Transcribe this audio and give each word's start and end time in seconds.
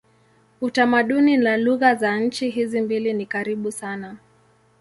Utamaduni 0.61 1.37
na 1.37 1.57
lugha 1.57 1.95
za 1.95 2.17
nchi 2.19 2.49
hizi 2.49 2.81
mbili 2.81 3.13
ni 3.13 3.25
karibu 3.25 3.71
sana. 3.71 4.17